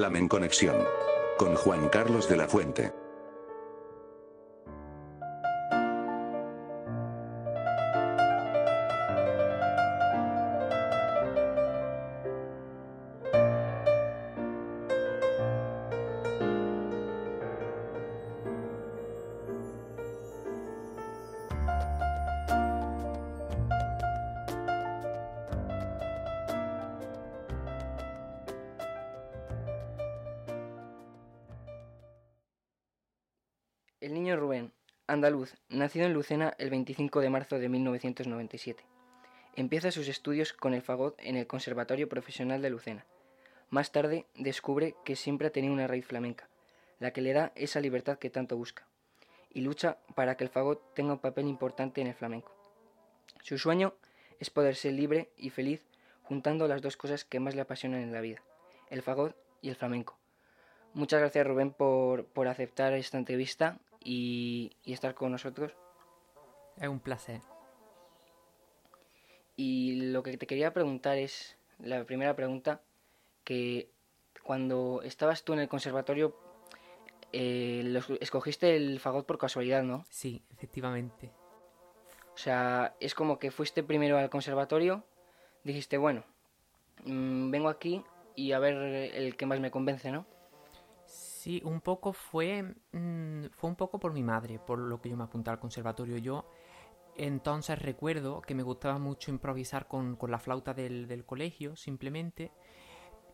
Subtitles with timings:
[0.00, 0.76] Flamenconexión.
[1.36, 2.99] Con Juan Carlos de la Fuente.
[34.00, 34.72] El niño Rubén,
[35.06, 38.82] andaluz, nacido en Lucena el 25 de marzo de 1997.
[39.56, 43.04] Empieza sus estudios con el fagot en el Conservatorio Profesional de Lucena.
[43.68, 46.48] Más tarde descubre que siempre ha tenido una raíz flamenca,
[46.98, 48.86] la que le da esa libertad que tanto busca,
[49.50, 52.56] y lucha para que el fagot tenga un papel importante en el flamenco.
[53.42, 53.92] Su sueño
[54.38, 55.84] es poder ser libre y feliz
[56.22, 58.42] juntando las dos cosas que más le apasionan en la vida,
[58.88, 60.16] el fagot y el flamenco.
[60.94, 65.72] Muchas gracias Rubén por, por aceptar esta entrevista y, y estar con nosotros.
[66.76, 67.40] Es un placer.
[69.56, 72.80] Y lo que te quería preguntar es, la primera pregunta,
[73.44, 73.90] que
[74.42, 76.34] cuando estabas tú en el conservatorio,
[77.32, 80.04] eh, los- escogiste el fagot por casualidad, ¿no?
[80.08, 81.30] Sí, efectivamente.
[82.34, 85.04] O sea, es como que fuiste primero al conservatorio,
[85.62, 86.24] dijiste, bueno,
[87.04, 88.02] mm, vengo aquí
[88.34, 88.74] y a ver
[89.14, 90.26] el que más me convence, ¿no?
[91.40, 92.62] Sí, un poco fue,
[92.92, 96.18] mm, fue un poco por mi madre, por lo que yo me apunté al conservatorio.
[96.18, 96.44] Yo
[97.16, 102.52] entonces recuerdo que me gustaba mucho improvisar con, con la flauta del, del colegio, simplemente.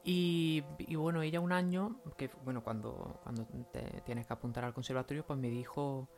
[0.04, 0.62] Y,
[0.94, 5.40] bueno, ella un año, que bueno, cuando, cuando te tienes que apuntar al conservatorio, pues
[5.40, 6.08] me dijo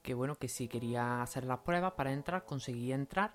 [0.00, 3.34] que bueno, que si quería hacer las pruebas para entrar, conseguía entrar.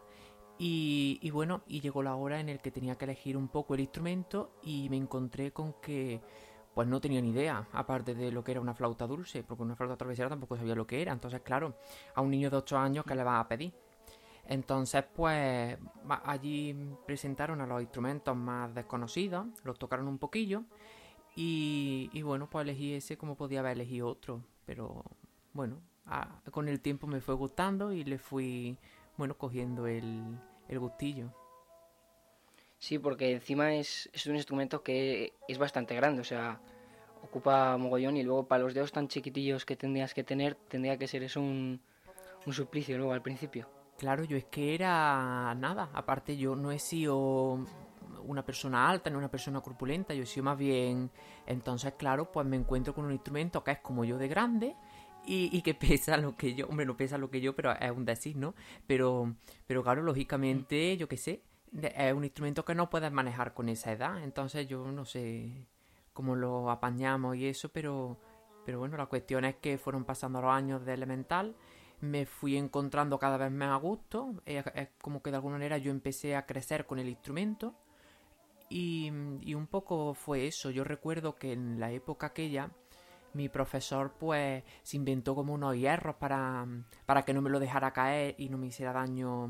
[0.58, 3.76] Y, y bueno, y llegó la hora en el que tenía que elegir un poco
[3.76, 6.20] el instrumento y me encontré con que
[6.74, 9.76] pues no tenía ni idea, aparte de lo que era una flauta dulce, porque una
[9.76, 11.12] flauta travesera tampoco sabía lo que era.
[11.12, 11.76] Entonces, claro,
[12.16, 13.74] a un niño de 8 años, ¿qué le vas a pedir?
[14.46, 15.78] Entonces, pues
[16.26, 20.64] allí presentaron a los instrumentos más desconocidos, los tocaron un poquillo
[21.36, 25.04] y, bueno, pues elegí ese como podía haber elegido otro, pero
[25.54, 25.80] bueno,
[26.52, 28.78] con el tiempo me fue gustando y le fui,
[29.18, 31.32] bueno, cogiendo el, el gustillo.
[32.82, 36.60] Sí, porque encima es, es un instrumento que es bastante grande, o sea,
[37.22, 41.08] ocupa mogollón y luego para los dedos tan chiquitillos que tendrías que tener, tendría que
[41.08, 41.80] ser eso un,
[42.44, 43.70] un suplicio luego al principio.
[44.00, 45.92] Claro, yo es que era nada.
[45.94, 47.64] Aparte, yo no he sido
[48.26, 50.16] una persona alta ni una persona corpulenta.
[50.16, 51.12] Yo he sido más bien.
[51.46, 54.76] Entonces, claro, pues me encuentro con un instrumento que es como yo de grande
[55.28, 56.66] y, y que pesa lo que yo.
[56.66, 58.56] Hombre, no pesa lo que yo, pero es un decir, ¿no?
[58.88, 59.36] Pero,
[59.68, 61.44] pero claro, lógicamente, yo qué sé.
[61.74, 64.24] Es un instrumento que no puedes manejar con esa edad.
[64.24, 65.68] Entonces, yo no sé
[66.14, 68.18] cómo lo apañamos y eso, pero.
[68.66, 71.56] Pero bueno, la cuestión es que fueron pasando los años de elemental
[72.02, 74.34] me fui encontrando cada vez más a gusto.
[74.46, 74.66] Es
[75.02, 77.76] como que de alguna manera yo empecé a crecer con el instrumento.
[78.70, 79.12] Y,
[79.42, 80.72] y un poco fue eso.
[80.72, 82.72] Yo recuerdo que en la época aquella,
[83.34, 86.66] mi profesor pues se inventó como unos hierros para,
[87.06, 89.50] para que no me lo dejara caer y no me hiciera daño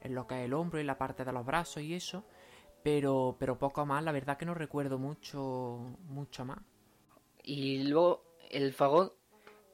[0.00, 2.24] en lo que es el hombro y la parte de los brazos y eso.
[2.82, 6.58] Pero, pero poco más, la verdad que no recuerdo mucho, mucho más.
[7.42, 9.16] Y luego el fagot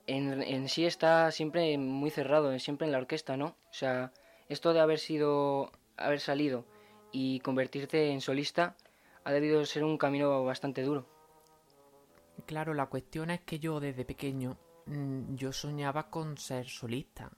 [0.07, 3.47] en, en sí está siempre muy cerrado, siempre en la orquesta, ¿no?
[3.47, 4.13] O sea,
[4.49, 6.65] esto de haber sido, haber salido
[7.13, 8.77] y convertirte en solista
[9.25, 11.07] ha debido ser un camino bastante duro.
[12.47, 17.31] Claro, la cuestión es que yo desde pequeño mm, yo soñaba con ser solista.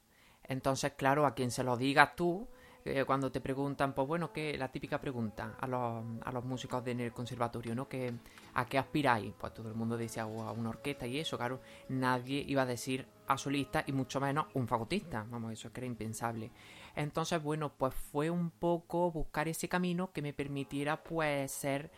[0.42, 2.48] Entonces, claro, a quien se lo digas tú,
[2.86, 6.84] eh, cuando te preguntan, pues bueno, que la típica pregunta a los, a los músicos
[6.84, 7.88] de en el conservatorio, ¿no?
[7.88, 8.14] Que,
[8.54, 9.34] ¿A qué aspiráis?
[9.38, 12.66] Pues todo el mundo decía "O a una orquesta y eso, claro, nadie iba a
[12.66, 15.26] decir a solista y mucho menos un fagotista.
[15.28, 16.50] Vamos, eso es que era impensable.
[16.94, 21.90] Entonces, bueno, pues fue un poco buscar ese camino que me permitiera, pues, ser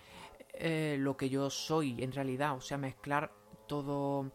[0.55, 3.31] eh, lo que yo soy en realidad, o sea, mezclar
[3.69, 4.33] todo,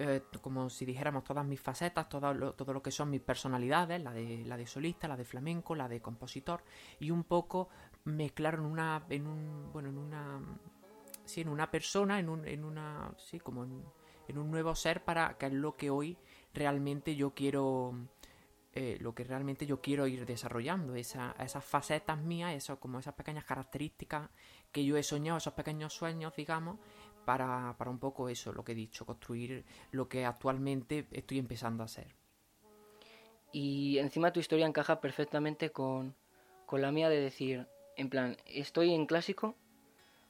[0.00, 4.00] eh, como si dijéramos todas mis facetas, todo lo, todo lo que son mis personalidades,
[4.00, 6.62] la de, la de solista, la de flamenco, la de compositor,
[7.00, 7.68] y un poco
[8.04, 10.40] mezclar en una, en un, bueno, en una,
[11.24, 13.82] sí, en una persona, en, un, en una, sí, como en,
[14.28, 16.16] en un nuevo ser para que es lo que hoy
[16.54, 17.92] realmente yo quiero
[18.80, 23.14] eh, lo que realmente yo quiero ir desarrollando, esa, esas facetas mías, eso, como esas
[23.14, 24.30] pequeñas características
[24.70, 26.78] que yo he soñado, esos pequeños sueños, digamos,
[27.28, 31.82] para, para un poco eso, lo que he dicho, construir lo que actualmente estoy empezando
[31.82, 32.14] a hacer.
[33.52, 36.14] Y encima tu historia encaja perfectamente con,
[36.64, 37.66] con la mía de decir,
[37.96, 39.56] en plan, estoy en clásico,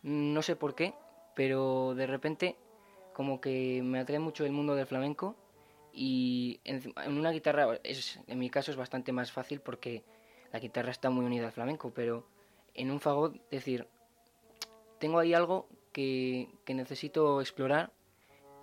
[0.02, 0.92] no sé por qué,
[1.36, 2.56] pero de repente
[3.12, 5.36] como que me atrae mucho el mundo del flamenco
[5.92, 10.02] y en, una guitarra, es, en mi caso es bastante más fácil porque
[10.52, 12.26] la guitarra está muy unida al flamenco, pero
[12.74, 13.86] en un fagot decir,
[14.98, 15.68] tengo ahí algo
[16.64, 17.92] que, necesito explorar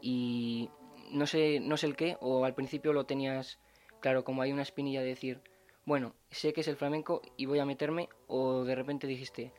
[0.01, 0.69] y
[1.11, 3.59] no sé, no sé el qué, o al principio lo tenías
[3.99, 5.41] claro, como hay una espinilla de decir,
[5.85, 9.51] bueno, sé que es el flamenco y voy a meterme, o de repente dijiste,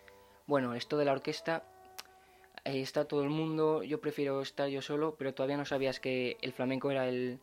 [0.46, 1.64] bueno, esto de la orquesta
[2.64, 6.52] está todo el mundo, yo prefiero estar yo solo, pero todavía no sabías que el
[6.52, 7.40] flamenco era el,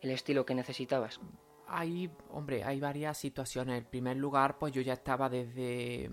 [0.00, 1.20] el estilo que necesitabas.
[1.68, 3.78] Hay, hombre, hay varias situaciones.
[3.78, 6.10] En primer lugar, pues yo ya estaba desde,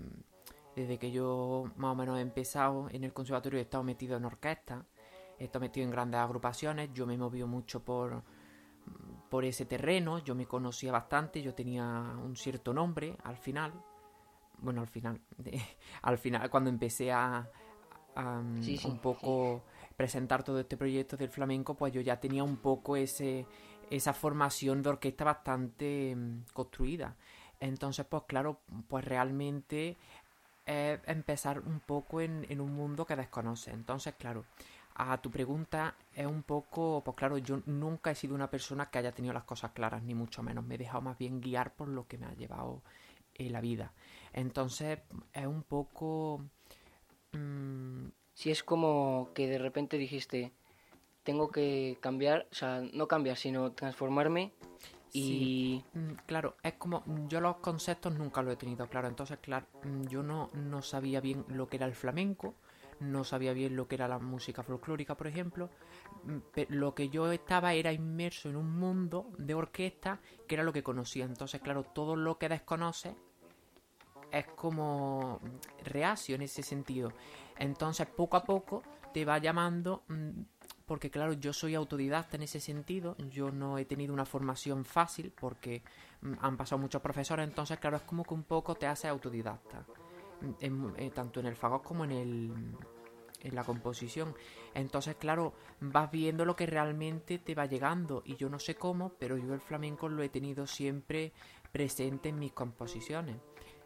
[0.80, 4.24] desde que yo más o menos he empezado en el conservatorio, he estado metido en
[4.24, 4.84] orquesta,
[5.38, 8.22] he estado metido en grandes agrupaciones, yo me he movido mucho por,
[9.28, 13.72] por ese terreno, yo me conocía bastante, yo tenía un cierto nombre al final,
[14.58, 15.20] bueno, al final,
[16.02, 17.48] al final cuando empecé a,
[18.16, 19.62] un poco
[19.96, 23.46] presentar todo este proyecto del flamenco, pues yo ya tenía un poco ese,
[23.90, 27.16] esa formación de orquesta bastante mm, construida.
[27.60, 29.98] Entonces, pues claro, pues realmente
[30.66, 33.70] es empezar un poco en, un mundo que desconoce.
[33.70, 34.44] Entonces, claro,
[34.94, 38.98] a tu pregunta es un poco, pues claro, yo nunca he sido una persona que
[38.98, 40.64] haya tenido las cosas claras, ni mucho menos.
[40.64, 42.82] Me he dejado más bien guiar por lo que me ha llevado
[43.34, 43.92] en la vida.
[44.32, 45.00] Entonces,
[45.32, 46.44] es un poco...
[47.32, 48.08] Mmm...
[48.40, 50.50] Si es como que de repente dijiste,
[51.24, 54.52] tengo que cambiar, o sea, no cambiar, sino transformarme
[55.12, 55.84] y...
[55.94, 60.06] Mm, claro, es como, yo los conceptos nunca lo he tenido claro, entonces, claro, mm,
[60.06, 62.54] yo no, no sabía bien lo que era el flamenco,
[63.00, 65.70] no sabía bien lo que era la música folclórica, por ejemplo.
[66.24, 70.72] Mm, lo que yo estaba era inmerso en un mundo de orquesta que era lo
[70.72, 71.24] que conocía.
[71.24, 73.16] Entonces, claro, todo lo que desconoce
[74.30, 75.40] es como
[75.84, 77.12] reacio en ese sentido.
[77.58, 78.82] Entonces, poco a poco
[79.12, 80.04] te va llamando
[80.90, 85.32] porque claro, yo soy autodidacta en ese sentido, yo no he tenido una formación fácil
[85.40, 85.84] porque
[86.20, 89.86] mm, han pasado muchos profesores, entonces claro, es como que un poco te hace autodidacta,
[90.40, 92.52] mm, eh, tanto en el fagot como en el
[93.42, 94.34] en la composición.
[94.74, 99.12] Entonces, claro, vas viendo lo que realmente te va llegando y yo no sé cómo,
[99.16, 101.32] pero yo el flamenco lo he tenido siempre
[101.70, 103.36] presente en mis composiciones.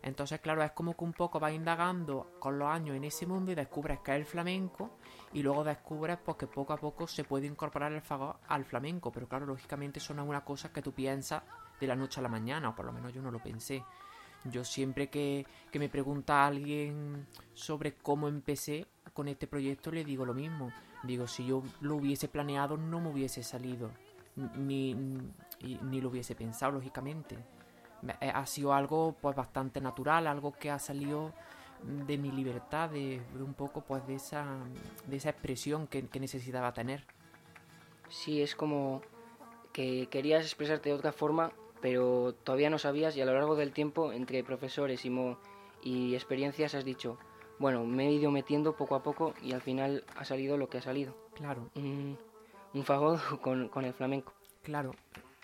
[0.05, 3.51] Entonces, claro, es como que un poco vas indagando con los años en ese mundo
[3.51, 4.99] y descubres que es el flamenco
[5.33, 9.11] y luego descubres pues, que poco a poco se puede incorporar el fagot al flamenco,
[9.11, 11.43] pero claro, lógicamente eso no es una cosa que tú piensas
[11.81, 13.83] de la noche a la mañana, o por lo menos yo no lo pensé.
[14.45, 20.35] Yo siempre que, me pregunta alguien sobre cómo empecé con este proyecto, le digo lo
[20.35, 20.71] mismo.
[21.03, 23.91] Digo, si yo lo hubiese planeado, no me hubiese salido,
[24.37, 27.39] ni, ni lo hubiese pensado, lógicamente.
[28.20, 31.32] Ha sido algo pues bastante natural, algo que ha salido
[31.82, 34.46] de mi libertad, de, un poco pues de esa,
[35.06, 37.05] de esa expresión que, necesitaba tener.
[38.08, 39.03] Sí, es como
[39.73, 43.73] que querías expresarte de otra forma, pero todavía no sabías y a lo largo del
[43.73, 45.13] tiempo, entre profesores y,
[45.82, 47.19] y experiencias, has dicho,
[47.58, 50.79] bueno, me he ido metiendo poco a poco y al final ha salido lo que
[50.79, 51.17] ha salido.
[51.34, 51.70] Claro.
[51.75, 52.19] Un,
[52.73, 54.32] un fagot con, con, el flamenco.
[54.63, 54.94] Claro.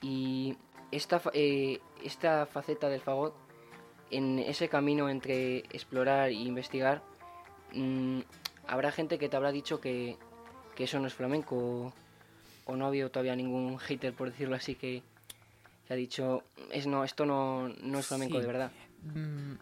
[0.00, 0.57] Y
[0.90, 3.35] esta, eh, esta faceta del fagot
[4.11, 7.02] en ese camino entre explorar e investigar,
[7.73, 8.20] mm,
[8.66, 10.16] habrá gente que te habrá dicho que,
[10.76, 11.92] eso no es flamenco
[12.64, 15.02] o, no ha habido todavía ningún hater, por decirlo así, que,
[15.90, 18.73] ha dicho, es, no, esto no, no es flamenco de verdad.
[19.02, 19.56] Mm,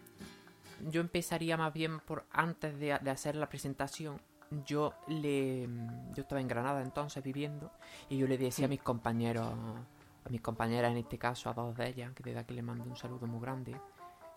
[0.91, 4.21] yo empezaría más bien por antes de, hacer la presentación.
[4.65, 5.69] Yo le
[6.15, 7.71] yo estaba en Granada entonces viviendo
[8.09, 9.53] y yo le decía a mis compañeros,
[10.31, 12.97] mis compañeras en este caso, a dos de ellas, que desde aquí le mando un
[12.97, 13.75] saludo muy grande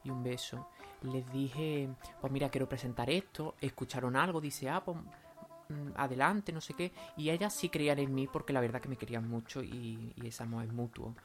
[0.04, 0.68] y un beso,
[1.04, 6.62] les dije, pues mira, quiero presentar esto, escucharon algo, dice, ah, pues mm, adelante, no
[6.62, 9.62] sé qué, y ellas sí creían en mí porque la verdad que me querían mucho
[9.62, 11.16] y, y ese amor es mutuo.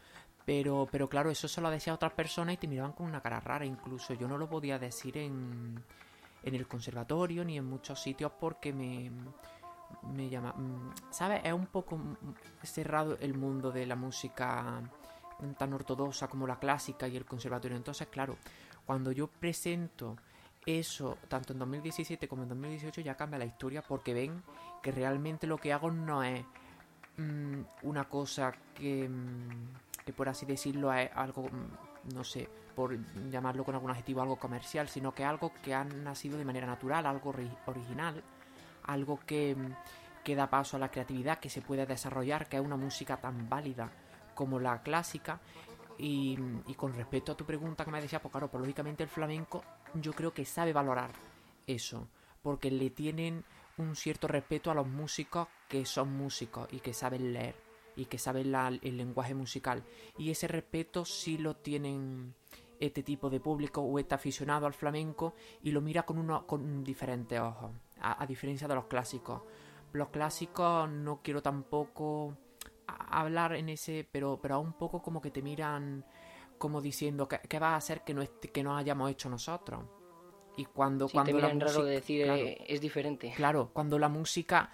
[0.44, 3.20] Pero, pero claro, eso se lo decía a otras personas y te miraban con una
[3.20, 5.82] cara rara, incluso yo no lo podía decir en,
[6.44, 9.10] en el conservatorio ni en muchos sitios porque me,
[10.14, 10.52] me llama...
[10.52, 11.40] Mm, ¿Sabes?
[11.44, 11.98] Es un poco
[12.62, 14.82] cerrado el mundo de la música
[15.58, 17.76] tan ortodoxa como la clásica y el conservatorio.
[17.76, 18.36] Entonces, claro,
[18.84, 20.16] cuando yo presento
[20.64, 24.42] eso, tanto en 2017 como en 2018, ya cambia la historia porque ven
[24.82, 26.44] que realmente lo que hago no es
[27.16, 31.48] mm, una cosa que, mm, que, por así decirlo, es algo,
[32.14, 32.98] no sé, por
[33.30, 37.06] llamarlo con algún adjetivo, algo comercial, sino que algo que ha nacido de manera natural,
[37.06, 37.34] algo
[37.66, 38.22] original,
[38.86, 39.56] algo que,
[40.24, 43.48] que da paso a la creatividad, que se puede desarrollar, que es una música tan
[43.48, 43.92] válida
[44.34, 45.40] como la clásica.
[45.98, 46.36] Y,
[46.76, 49.64] con respecto a tu pregunta que me decía, pues claro, pues lógicamente el flamenco
[49.94, 51.10] yo creo que sabe valorar
[51.66, 52.08] eso,
[52.42, 53.44] porque le tienen
[53.78, 57.54] un cierto respeto a los músicos que son músicos y que saben leer
[57.96, 59.82] y que saben el lenguaje musical.
[60.18, 62.34] Y ese respeto sí lo tienen
[62.78, 66.84] este tipo de público o este aficionado al flamenco y lo mira con, uno, con
[66.84, 67.70] diferentes ojos,
[68.12, 69.42] a, diferencia de los clásicos.
[69.92, 72.36] Los clásicos no quiero tampoco
[72.86, 76.04] hablar en ese, pero, pero a un poco como que te miran
[76.58, 78.22] como diciendo ¿qué va a hacer que no,
[78.52, 79.84] que no hayamos hecho nosotros.
[80.56, 83.32] Y cuando, cuando te miran raro de decir eh, es diferente.
[83.36, 84.70] Claro, cuando la música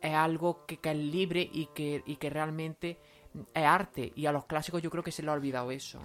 [0.00, 2.98] es algo que, que es libre y que, y que realmente
[3.52, 4.12] es arte.
[4.14, 6.00] Y a los clásicos yo creo que se le ha olvidado eso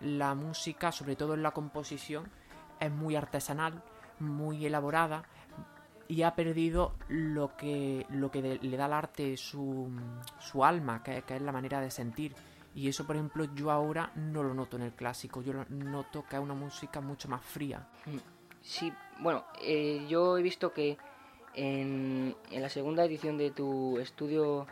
[0.00, 2.30] la música, sobre todo en la composición,
[2.80, 3.82] es muy artesanal,
[4.18, 5.24] muy elaborada
[6.10, 9.88] y ha perdido lo que, lo que le da al arte su,
[10.40, 12.34] su alma, que, es la manera de sentir.
[12.74, 16.36] Y eso, por ejemplo, yo ahora no lo noto en el clásico, yo noto que
[16.36, 17.86] es una música mucho más fría.
[18.06, 18.16] Mm,
[18.60, 20.98] sí, bueno, eh, yo he visto que
[21.54, 24.66] en, en, la segunda edición de tu estudio,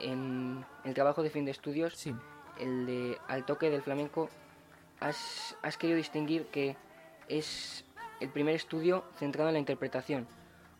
[0.00, 2.14] en el trabajo de fin de estudios, sí
[2.58, 4.28] el de Al toque del flamenco,
[5.00, 6.76] has, querido distinguir que
[7.28, 7.84] es
[8.20, 10.26] el primer estudio centrado en la interpretación.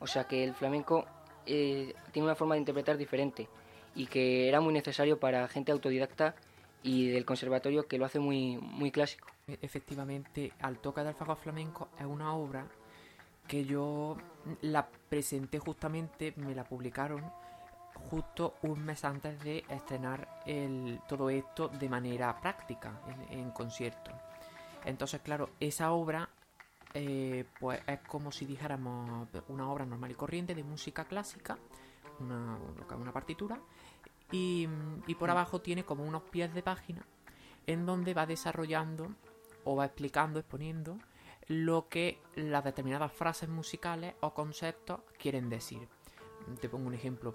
[0.00, 1.06] O sea que el flamenco
[1.46, 3.48] eh, tiene una forma de interpretar diferente
[3.94, 6.34] y que era muy necesario para gente autodidacta
[6.82, 9.28] y del conservatorio que lo hace muy, muy clásico.
[9.46, 12.66] E, efectivamente, Al toque del fagot flamenco es una obra
[13.46, 14.16] que yo
[14.60, 17.24] la presenté justamente, me la publicaron
[18.10, 23.00] justo un mes antes de estrenar el, todo esto de manera práctica
[23.30, 24.12] en, concierto.
[24.84, 26.28] Entonces, claro, esa obra
[26.94, 31.58] eh, pues es como si dijéramos una obra normal y corriente de música clásica,
[32.20, 32.58] una,
[32.96, 33.60] una partitura,
[34.30, 34.68] y,
[35.06, 37.06] y por abajo tiene como unos pies de página
[37.66, 39.14] en donde va desarrollando
[39.64, 40.98] o va explicando, exponiendo
[41.46, 45.88] lo que las determinadas frases musicales o conceptos quieren decir.
[46.60, 47.34] Te pongo un ejemplo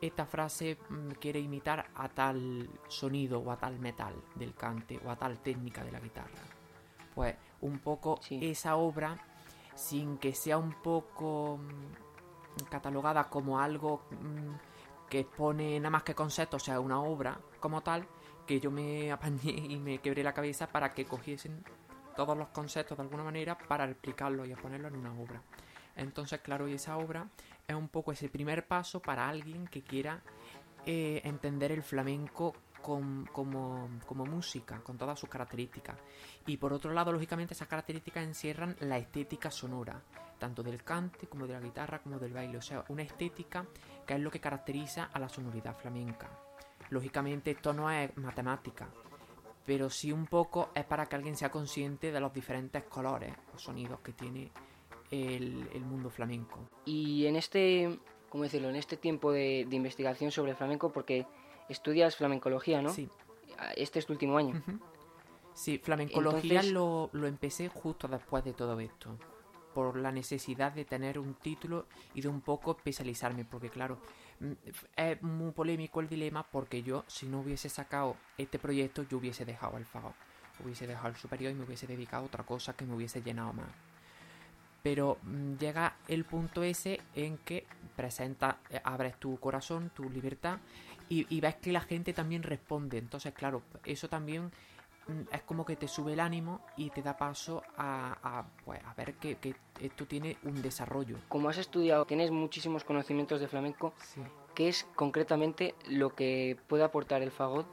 [0.00, 5.10] esta frase mm, quiere imitar a tal sonido o a tal metal del cante o
[5.10, 6.59] a tal técnica de la guitarra.
[7.62, 9.16] Un poco esa obra,
[9.74, 16.14] sin que sea un poco mm, catalogada como algo mm, que pone nada más que
[16.14, 18.06] conceptos, o sea, una obra como tal,
[18.46, 21.64] que yo me apañé y me quebré la cabeza para que cogiesen
[22.16, 25.42] todos los conceptos de alguna manera para explicarlo y ponerlo en una obra.
[25.96, 27.28] Entonces, claro, y esa obra
[27.66, 30.22] es un poco ese primer paso para alguien que quiera
[30.86, 33.88] eh, entender el flamenco como,
[34.26, 35.96] música, con todas sus características.
[36.46, 40.02] Y por otro lado, lógicamente, esas características encierran la estética sonora,
[40.38, 42.58] tanto del cante como de la guitarra como del baile.
[42.58, 43.66] O sea, una estética
[44.06, 46.28] que es lo que caracteriza a la sonoridad flamenca.
[46.90, 48.88] Lógicamente, esto no es matemática,
[49.64, 53.58] pero sí un poco es para que alguien sea consciente de los diferentes colores o
[53.58, 54.50] sonidos que tiene
[55.10, 56.68] el, mundo flamenco.
[56.84, 58.68] Y en este, ¿cómo decirlo?
[58.68, 61.26] En este tiempo de, investigación sobre el flamenco, porque
[61.70, 62.92] estudias flamencología, ¿no?
[62.92, 63.08] Sí.
[63.76, 64.62] Este es tu último año.
[65.54, 69.16] Sí, flamencología lo, lo empecé justo después de todo esto
[69.74, 73.98] por la necesidad de tener un título y de un poco especializarme, porque claro,
[74.40, 74.52] mm,
[74.96, 79.44] es muy polémico el dilema porque yo, si no hubiese sacado este proyecto, yo hubiese
[79.44, 80.14] dejado el fagot,
[80.64, 83.52] hubiese dejado el superior y me hubiese dedicado a otra cosa que me hubiese llenado
[83.52, 83.68] más
[84.82, 90.58] pero mm, llega el punto ese en que presenta, eh, abres tu corazón, tu libertad
[91.10, 92.98] y, ves que la gente también responde.
[92.98, 94.52] Entonces, claro, eso también
[95.08, 98.94] mm, es como que te sube el ánimo y te da paso a, pues, a
[98.94, 99.36] ver que,
[99.80, 101.16] esto tiene un desarrollo.
[101.28, 103.92] Como has estudiado, tienes muchísimos conocimientos de flamenco,
[104.54, 107.66] ¿qué es concretamente lo que puede aportar el fagot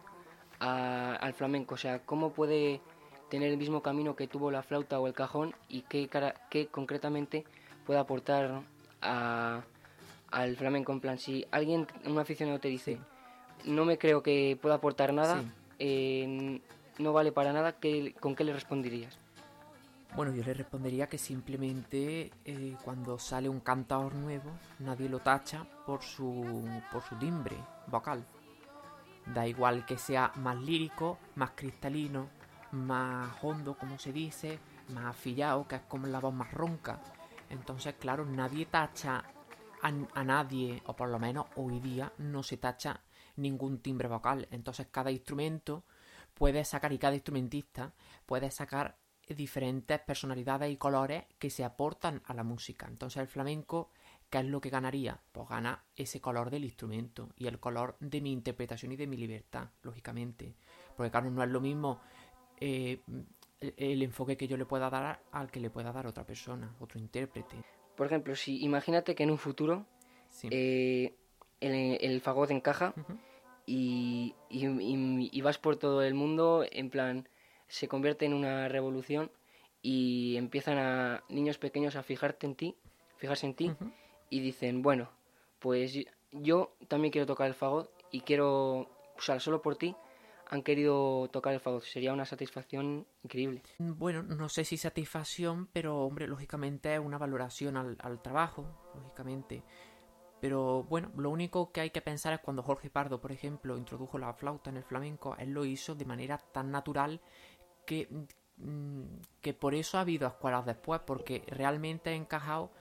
[0.60, 1.76] al flamenco?
[1.76, 2.82] O sea, ¿cómo puede
[3.30, 6.10] tener el mismo camino que tuvo la flauta o el cajón y qué,
[6.50, 7.46] qué concretamente
[7.86, 8.64] puede aportar
[9.02, 10.92] al flamenco.
[10.92, 13.00] En plan, si alguien, un aficionado te dice,
[13.66, 15.44] no me creo que pueda aportar nada,
[15.80, 16.62] eh,
[17.00, 17.76] no vale para nada,
[18.20, 19.18] ¿con qué le responderías?
[20.16, 24.50] Bueno, yo le respondería que simplemente eh, cuando sale un cantador nuevo,
[24.80, 27.56] nadie lo tacha por su, por su timbre
[27.88, 28.26] vocal.
[29.28, 32.30] Da igual que sea más lírico, más cristalino,
[32.72, 34.58] más hondo, como se dice,
[34.94, 37.00] más afillado, que es como la voz más ronca.
[37.50, 39.24] Entonces, claro, nadie tacha
[39.84, 43.02] a, a nadie, o por lo menos hoy día no se tacha
[43.38, 44.48] ningún timbre vocal.
[44.52, 45.84] Entonces, cada instrumento
[46.34, 47.94] puede sacar, y cada instrumentista
[48.26, 48.98] puede sacar
[49.36, 52.88] diferentes personalidades y colores que se aportan a la música.
[52.88, 53.92] Entonces el flamenco,
[54.30, 55.20] ¿qué es lo que ganaría?
[55.32, 59.18] Pues gana ese color del instrumento y el color de mi interpretación y de mi
[59.18, 60.56] libertad, lógicamente.
[60.96, 62.00] Porque claro, no es lo mismo
[62.60, 63.02] eh,
[63.60, 67.00] el, enfoque que yo le pueda dar al que le pueda dar otra persona, otro
[67.00, 67.58] intérprete.
[67.96, 69.86] Por ejemplo, si imagínate que en un futuro
[70.52, 71.16] eh,
[71.60, 72.94] el, fagot encaja
[73.68, 77.28] y, y vas por todo el mundo en plan
[77.68, 79.30] se convierte en una revolución
[79.82, 82.76] y empiezan a niños pequeños a fijarte en ti,
[83.18, 83.72] fijarse en ti
[84.30, 85.10] y dicen, bueno,
[85.60, 86.00] pues
[86.32, 89.96] yo también quiero tocar el fagot y quiero, o sea, solo por ti
[90.50, 91.84] han querido tocar el fagot.
[91.84, 93.62] Sería una satisfacción increíble.
[93.80, 99.64] Bueno, no sé si satisfacción, pero hombre, lógicamente es una valoración al, al trabajo, lógicamente.
[100.40, 104.18] Pero bueno, lo único que hay que pensar es cuando Jorge Pardo, por ejemplo, introdujo
[104.18, 107.22] la flauta en el flamenco, él lo hizo de manera tan natural
[107.86, 108.08] que,
[108.58, 109.04] mm,
[109.42, 112.72] que por eso ha habido escuelas después, porque realmente ha encajado,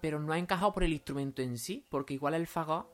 [0.00, 2.88] pero no ha encajado por el instrumento en sí, porque igual el fagot,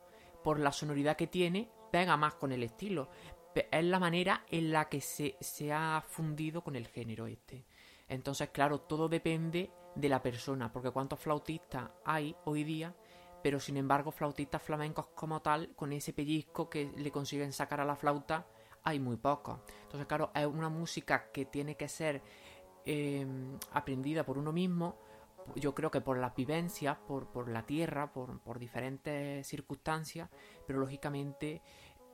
[0.44, 3.08] por la sonoridad que tiene, pega más con el estilo.
[3.54, 7.66] Es la manera en la que se, se ha fundido con el género este.
[8.08, 12.94] Entonces, claro, todo depende de la persona, porque cuántos flautistas hay hoy día,
[13.42, 17.84] pero sin embargo flautistas flamencos como tal, con ese pellizco que le consiguen sacar a
[17.84, 18.46] la flauta,
[18.84, 19.60] hay muy poco.
[19.82, 22.22] Entonces, claro, es una música que tiene que ser
[22.84, 23.26] eh,
[23.72, 24.96] aprendida por uno mismo.
[25.56, 30.28] Yo creo que por las vivencias, por, por la tierra, por, por, diferentes circunstancias,
[30.66, 31.62] pero lógicamente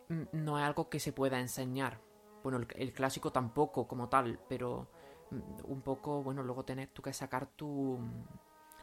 [0.08, 2.00] mm, no es algo que se pueda enseñar.
[2.42, 4.88] Bueno, el, clásico tampoco como tal, pero
[5.30, 7.98] mm, un poco, bueno, luego tenés tú que sacar tu,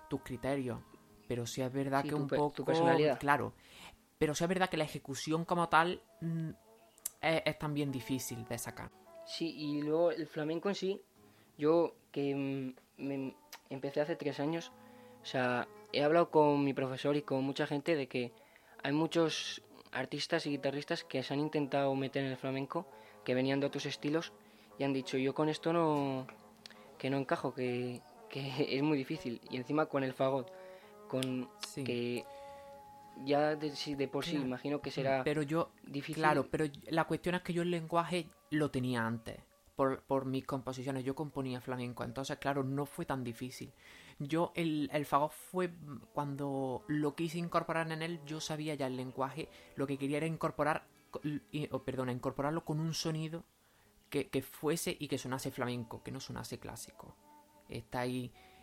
[0.09, 0.79] tus criterios.
[1.27, 2.51] Pero sí es verdad que un poco...
[2.51, 3.19] Tu personalidad.
[3.19, 3.53] Claro.
[4.17, 6.49] Pero sí es verdad que la ejecución como tal mm,
[7.21, 8.91] es, también difícil de sacar.
[9.25, 11.01] Sí, y luego el flamenco en sí,
[11.57, 13.35] yo que mm, me
[13.69, 14.71] empecé hace tres años,
[15.21, 18.31] o sea, he hablado con mi profesor y con mucha gente de que
[18.83, 22.85] hay muchos artistas y guitarristas que se han intentado meter en el flamenco,
[23.23, 24.33] que venían de otros estilos
[24.77, 26.27] y han dicho, yo con esto no,
[26.97, 29.41] que no encajo, que, que es muy difícil.
[29.49, 30.51] Y encima con el fagot,
[31.07, 32.25] con que
[33.23, 36.21] ya de, de por sí imagino que será pero yo, difícil.
[36.21, 39.39] Claro, pero la cuestión es que yo el lenguaje lo tenía antes.
[39.75, 43.73] Por, por mis composiciones, yo componía flamenco, entonces claro, no fue tan difícil.
[44.19, 45.69] Yo, el, el fagot fue
[46.13, 50.27] cuando lo quise incorporar en él, yo sabía ya el lenguaje, lo que quería era
[50.27, 50.87] incorporar,
[51.71, 53.43] oh, perdona, incorporarlo con un sonido
[54.09, 57.13] que, que fuese y que sonase flamenco, que no sonase clásico.
[57.67, 58.54] Está ahí Mm,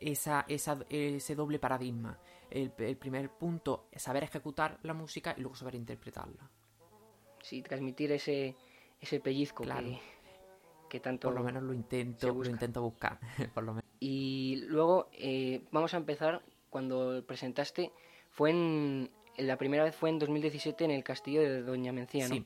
[0.00, 2.18] esa, esa, ese doble paradigma.
[2.50, 6.48] El, primer punto es saber ejecutar la música y luego saber interpretarla.
[7.42, 8.54] Sí, transmitir ese,
[9.00, 9.64] ese pellizco
[10.88, 11.28] que, tanto.
[11.28, 13.18] Por lo menos lo intento, lo intento buscar.
[13.54, 13.90] por lo menos.
[13.98, 17.92] Y luego eh, vamos a empezar cuando presentaste.
[18.30, 19.10] Fue en.
[19.36, 22.44] La primera vez fue en 2017 en el castillo de Doña Mencía, ¿no?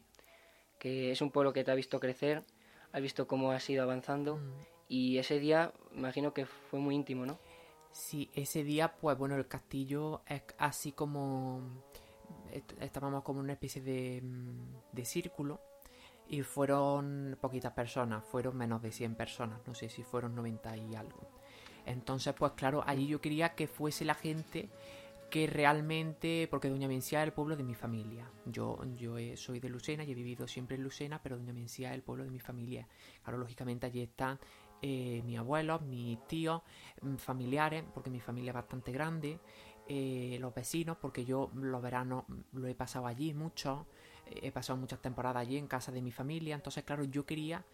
[0.79, 2.43] Que es un pueblo que te ha visto crecer,
[2.91, 4.39] has visto cómo has ido avanzando.
[4.39, 4.70] Mm.
[4.91, 7.39] Y ese día, imagino que fue muy íntimo, ¿no?
[7.93, 11.63] Sí, ese día, pues bueno, el castillo es así como...
[12.81, 15.61] Estábamos como una especie de, mm, de círculo
[16.27, 20.97] y fueron poquitas personas, fueron menos de 100 personas, no sé si fueron 90 y
[20.97, 21.21] algo.
[21.87, 24.71] Entonces, pues claro, allí yo quería que fuese la gente
[25.31, 28.29] que realmente, porque Doña Mencía es el pueblo de mi familia.
[28.45, 31.95] Yo, yo soy de Lucena y he vivido siempre en Lucena, pero Doña Mencía es
[31.95, 32.89] el pueblo de mi familia.
[33.23, 34.41] Claro, lógicamente allí están
[34.83, 36.63] eh, mis abuelos, mis tíos,
[37.03, 39.39] mm, familiares, porque mi familia es bastante grande,
[39.89, 43.87] eh, los vecinos, porque yo los veranos lo he pasado allí mucho,
[44.27, 47.65] eh, he pasado muchas temporadas allí en casa de mi familia, entonces claro, yo quería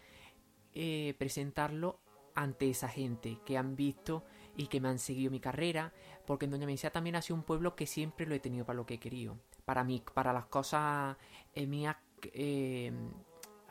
[1.17, 1.99] presentarlo
[2.35, 4.23] ante esa gente que han visto
[4.55, 5.91] y que me han seguido mi carrera,
[6.27, 8.77] porque en Doña Mencía también ha sido un pueblo que siempre lo he tenido para
[8.77, 11.17] lo que he querido, para mí, para las cosas
[11.55, 11.95] mías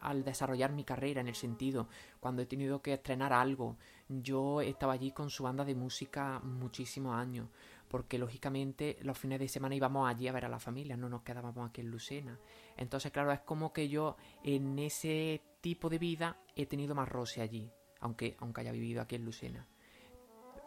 [0.01, 1.89] al desarrollar mi carrera en el sentido
[2.21, 3.77] cuando he tenido que estrenar algo
[4.09, 7.49] yo estaba allí con su banda de música muchísimos años
[7.89, 11.23] porque lógicamente los fines de semana íbamos allí a ver a la familia no nos
[11.23, 12.39] quedábamos aquí en Lucena
[12.77, 17.41] entonces claro es como que yo en ese tipo de vida he tenido más roce
[17.41, 19.67] allí aunque, aunque haya vivido aquí en Lucena.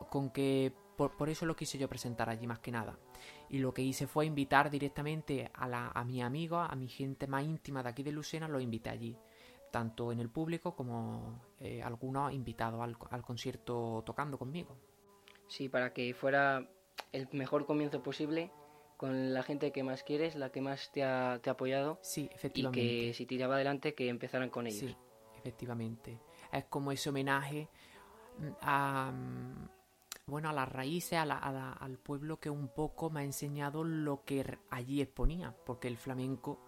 [0.09, 0.73] Con que
[1.07, 2.97] por, eso lo quise yo presentar allí más que nada.
[3.49, 7.27] Y lo que hice fue invitar directamente a, la, a mi amigo, a mi gente
[7.27, 9.17] más íntima de aquí de Lucena, lo invité allí.
[9.71, 14.77] Tanto en el público como eh, algunos invitados al, al concierto tocando conmigo.
[15.47, 16.67] Sí, para que fuera
[17.11, 18.51] el mejor comienzo posible
[18.97, 21.99] con la gente que más quieres, la que más te ha, te ha apoyado.
[22.01, 22.83] Sí, efectivamente.
[22.83, 24.79] Y que si tiraba adelante, que empezaran con ellos.
[24.79, 24.95] Sí,
[25.37, 26.19] efectivamente.
[26.51, 27.69] Es como ese homenaje
[28.61, 29.13] a,
[30.29, 34.57] bueno, a las raíces, a al pueblo que un poco me ha enseñado lo que
[34.69, 36.59] allí exponía, porque el flamenco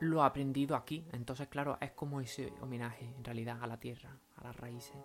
[0.00, 1.04] lo ha aprendido aquí.
[1.12, 4.96] Entonces, claro, es como ese homenaje en realidad a la tierra, a las raíces.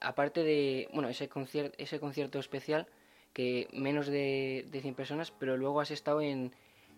[0.00, 2.86] Aparte de, bueno, ese, concierto ese concierto especial,
[3.32, 6.52] que menos de, de 100 personas, pero luego has estado en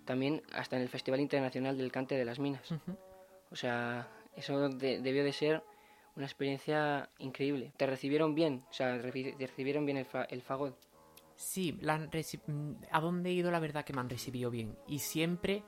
[0.04, 2.72] también hasta en el Festival Internacional del Cante de las Minas.
[3.50, 5.62] O sea, eso debió de ser
[6.18, 7.72] una experiencia increíble.
[7.76, 8.64] ¿Te recibieron bien?
[8.70, 10.76] O sea, recibieron bien el, el fagot?
[11.36, 14.76] Sí, mm, a dónde he ido la verdad que me han recibido bien.
[14.88, 15.62] Y siempre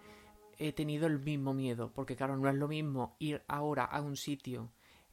[0.59, 4.17] he tenido el mismo miedo, porque claro, no es lo mismo ir ahora a un
[4.17, 4.69] sitio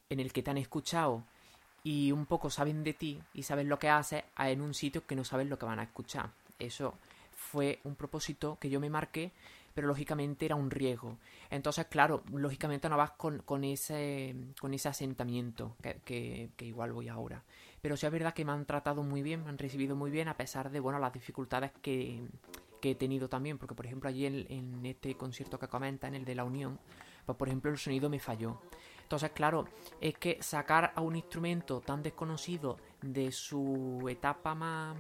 [0.10, 1.24] en el que te han escuchado
[1.84, 5.16] y un poco saben de ti y saben lo que haces en un sitio que
[5.16, 6.32] no saben lo que van a escuchar.
[6.58, 6.96] Eso
[7.36, 9.32] fue un propósito que yo me marqué,
[9.78, 11.20] pero lógicamente era un riesgo.
[11.52, 17.44] Entonces, claro, lógicamente no vas con, ese, con ese asentamiento que, que, igual voy ahora.
[17.80, 20.30] Pero sí es verdad que me han tratado muy bien, me han recibido muy bien,
[20.30, 22.24] a pesar de bueno las dificultades que,
[22.82, 26.16] que he tenido también, porque por ejemplo allí en, en este concierto que comenta, en
[26.16, 26.80] el de la Unión,
[27.28, 28.60] pues por ejemplo el sonido me falló.
[29.04, 29.66] Entonces, claro,
[30.02, 34.98] es que sacar a un instrumento tan desconocido de su etapa más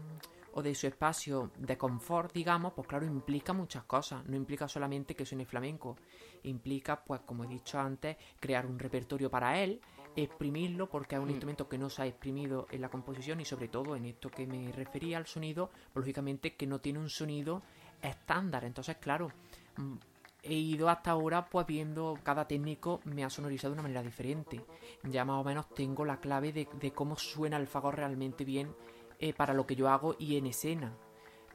[0.57, 4.25] o de su espacio de confort, digamos, pues claro, implica muchas cosas.
[4.25, 5.97] No implica solamente que suene flamenco.
[6.45, 9.79] Implica, pues como he dicho antes, crear un repertorio para él,
[10.15, 11.29] exprimirlo, porque es un mm.
[11.29, 14.47] instrumento que no se ha exprimido en la composición y sobre todo en esto que
[14.47, 17.61] me refería al sonido, pues, lógicamente que no tiene un sonido
[18.01, 18.65] estándar.
[18.65, 19.31] Entonces, claro,
[19.75, 19.97] mm,
[20.41, 24.63] he ido hasta ahora pues viendo cada técnico me ha sonorizado de una manera diferente.
[25.03, 28.73] Ya más o menos tengo la clave de, cómo suena el fagot realmente bien
[29.19, 30.93] eh, para lo que yo hago y en escena.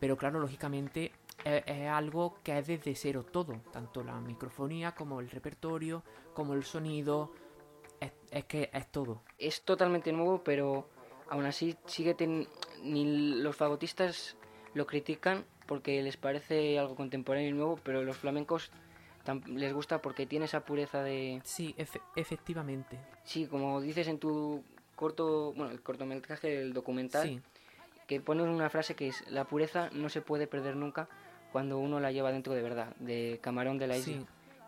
[0.00, 1.12] Pero claro, lógicamente
[1.44, 6.02] es, algo que es desde cero todo, tanto la microfonía como el repertorio,
[6.34, 7.32] como el sonido,
[8.00, 9.22] es, que es todo.
[9.38, 10.88] Es totalmente nuevo, pero
[11.28, 12.16] aún así sigue
[12.82, 14.36] ni los fagotistas
[14.74, 18.70] lo critican porque les parece algo contemporáneo y nuevo, pero los flamencos
[19.46, 21.40] les gusta porque tiene esa pureza de...
[21.44, 21.74] Sí,
[22.16, 22.98] efectivamente.
[23.24, 24.64] Sí, como dices en tu
[24.96, 27.40] corto, bueno, el cortometraje del documental,
[28.12, 31.08] que pones una frase que es, la pureza no se puede perder nunca
[31.50, 34.26] cuando uno la lleva dentro de verdad, de Camarón de la Isla.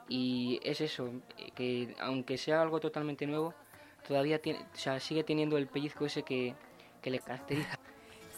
[0.09, 1.11] Y es eso,
[1.55, 3.53] que aunque sea algo totalmente nuevo,
[4.09, 6.55] todavía tiene, o sea, sigue teniendo el pellizco ese que,
[7.03, 7.79] que le caracteriza.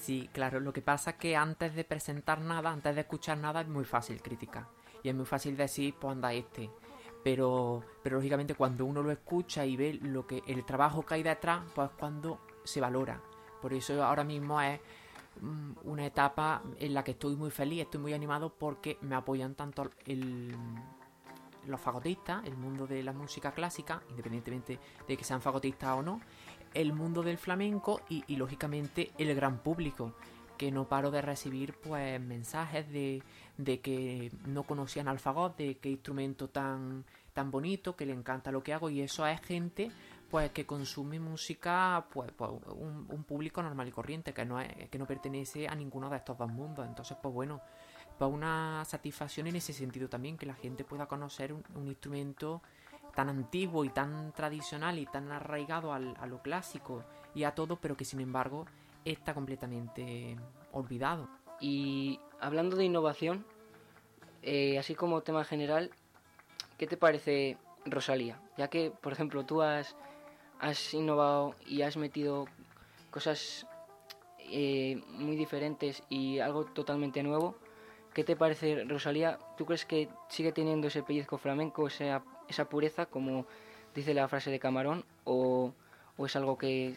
[0.00, 3.62] Sí, claro, lo que pasa es que antes de presentar nada, antes de escuchar nada,
[3.62, 4.68] es muy fácil criticar.
[5.02, 6.70] Y es muy fácil decir, pues anda este.
[7.24, 11.24] Pero, pero lógicamente cuando uno lo escucha y ve lo que el trabajo que hay
[11.24, 13.20] detrás, pues cuando se valora.
[13.60, 14.80] Por eso ahora mismo es
[15.40, 19.54] mm, una etapa en la que estoy muy feliz, estoy muy animado porque me apoyan
[19.54, 20.54] tanto el,
[21.66, 26.20] los fagotistas, el mundo de la música clásica, independientemente de que sean fagotistas o no,
[26.74, 30.12] el mundo del flamenco y, lógicamente el gran público
[30.58, 33.22] que no paro de recibir pues mensajes de,
[33.58, 38.50] de que no conocían al fagot, de qué instrumento tan, tan bonito, que le encanta
[38.50, 39.90] lo que hago y eso es gente
[40.30, 44.98] pues que consume música pues, pues un, público normal y corriente que no es, que
[44.98, 47.60] no pertenece a ninguno de estos dos mundos entonces pues bueno
[48.18, 52.62] pues una satisfacción en ese sentido también que la gente pueda conocer un instrumento
[53.16, 57.02] tan antiguo y tan tradicional y tan arraigado a lo clásico
[57.34, 58.66] y a todo, pero que sin embargo
[59.04, 60.36] está completamente
[60.70, 61.28] olvidado.
[61.58, 63.44] Y hablando de innovación,
[64.42, 65.90] eh, así como tema general,
[66.76, 68.38] ¿qué te parece Rosalía?
[68.58, 69.96] Ya que, por ejemplo, tú has,
[70.60, 72.46] has innovado y has metido
[73.10, 73.66] cosas
[74.38, 77.56] eh, muy diferentes y algo totalmente nuevo.
[78.14, 79.38] ¿Qué te parece Rosalía?
[79.56, 83.46] ¿Tú crees que sigue teniendo ese pellizco flamenco, esa pureza, como
[83.94, 85.74] dice la frase de Camarón, o,
[86.18, 86.94] es algo que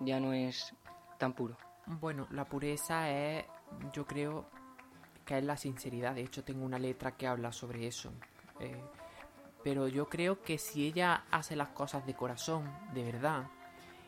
[0.00, 0.74] ya no es
[1.18, 1.56] tan puro?
[1.86, 3.44] Bueno, la pureza es,
[3.92, 4.46] yo creo
[5.26, 6.14] que es la sinceridad.
[6.14, 8.10] De hecho, tengo una letra que habla sobre eso.
[8.60, 8.82] Eh,
[9.64, 13.46] pero yo creo que si ella hace las cosas de corazón, de verdad,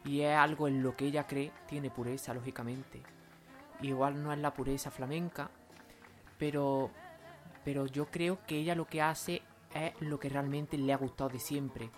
[0.04, 3.02] y es algo en lo que ella cree, tiene pureza, lógicamente.
[3.80, 5.50] Igual no es la pureza flamenca,
[6.38, 6.90] pero,
[7.64, 9.40] pero yo creo que ella lo que hace
[9.74, 11.90] es lo que realmente le ha gustado de siempre.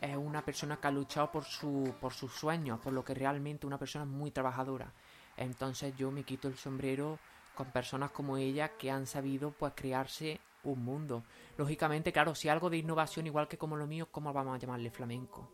[0.00, 3.66] es una persona que ha luchado por, su, por sus sueños, por lo que realmente
[3.66, 4.92] una persona muy trabajadora.
[5.36, 7.20] Entonces yo me quito el sombrero
[7.54, 11.24] con personas como ella que han sabido pues crearse un mundo.
[11.56, 14.90] Lógicamente, claro, si algo de innovación igual que como lo mío, ¿cómo vamos a llamarle
[14.90, 15.50] flamenco?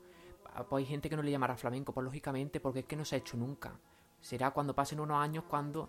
[0.55, 3.05] Ah, pues hay gente que no le llamará flamenco, pues lógicamente porque es que no
[3.05, 3.79] se ha hecho nunca.
[4.20, 5.88] Será cuando pasen unos años cuando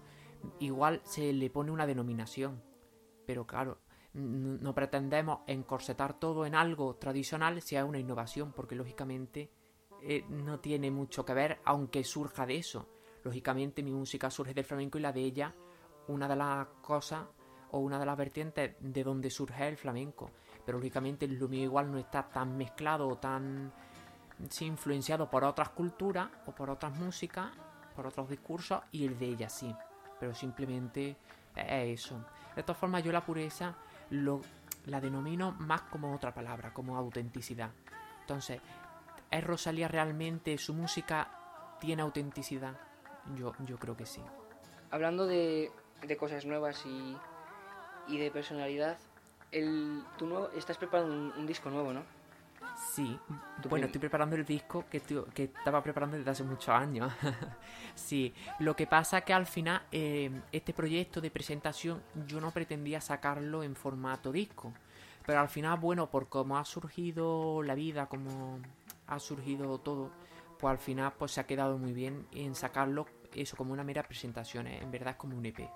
[0.60, 2.62] igual se le pone una denominación.
[3.26, 3.80] Pero claro,
[4.14, 9.52] no pretendemos encorsetar todo en algo tradicional si es una innovación, porque lógicamente
[10.02, 12.88] eh, no tiene mucho que ver, aunque surja de eso.
[13.24, 15.56] Lógicamente mi música surge del flamenco y la de ella,
[16.08, 17.26] una de las cosas
[17.72, 20.30] o una de las vertientes de donde surge el flamenco.
[20.66, 23.72] Pero lógicamente lo mío igual no está tan mezclado o tan
[24.60, 27.52] influenciado por otras culturas o por otras músicas,
[27.96, 29.74] por otros discursos y el de ella sí.
[30.20, 31.18] Pero simplemente
[31.56, 32.24] es eso.
[32.56, 33.76] De todas formas yo la pureza
[34.10, 34.42] lo,
[34.86, 37.72] la denomino más como otra palabra, como autenticidad.
[38.22, 38.62] Entonces,
[39.30, 42.80] ¿es Rosalía realmente, su música tiene autenticidad?
[43.36, 44.22] Yo, yo creo que sí.
[44.90, 45.72] Hablando de,
[46.06, 47.16] de cosas nuevas y,
[48.12, 48.98] y de personalidad,
[49.52, 52.04] el, tú nuevo, estás preparando un, disco nuevo, ¿no?
[52.94, 53.18] Sí,
[53.70, 55.02] bueno, estoy preparando el disco que,
[55.34, 57.12] que estaba preparando desde hace muchos años.
[57.96, 62.52] sí, lo que pasa es que al final eh, este proyecto de presentación yo no
[62.52, 64.74] pretendía sacarlo en formato disco.
[65.26, 68.60] Pero al final, bueno, por cómo ha surgido la vida, como
[69.08, 70.12] ha surgido todo,
[70.60, 74.04] pues al final pues se ha quedado muy bien en sacarlo eso como una mera
[74.04, 74.80] presentación, ¿eh?
[74.82, 75.70] en verdad es como un EP.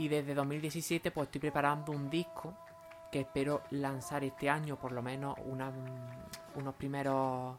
[0.00, 2.56] Y desde 2017 pues estoy preparando un disco
[3.12, 7.58] que espero lanzar este año por lo menos unos primeros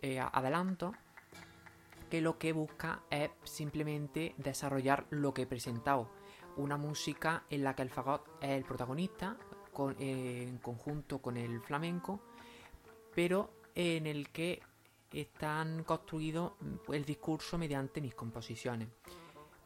[0.00, 0.94] eh, adelantos
[2.08, 6.08] que lo que busca es simplemente desarrollar lo que he presentado.
[6.56, 9.36] Una música en la que el fagot es el protagonista
[9.98, 12.18] eh, en conjunto con el flamenco
[13.14, 14.62] pero en el que
[15.12, 16.56] están construido
[16.88, 18.88] el discurso mediante mis composiciones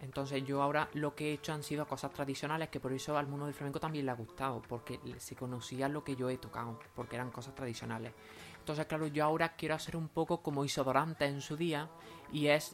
[0.00, 3.26] entonces yo ahora lo que he hecho han sido cosas tradicionales que por eso al
[3.26, 6.78] mundo del flamenco también le ha gustado, porque se conocía lo que yo he tocado,
[6.94, 8.12] porque eran cosas tradicionales.
[8.58, 11.90] Entonces claro, yo ahora quiero hacer un poco como hizo Dorante en su día,
[12.32, 12.72] y es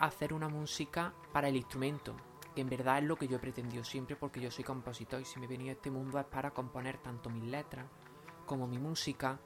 [0.00, 2.16] hacer una música para el instrumento,
[2.56, 5.24] que en verdad es lo que yo he pretendido siempre porque yo soy compositor y
[5.24, 7.86] si me he venido a este mundo es para componer tanto mis letras
[8.46, 9.38] como mi música,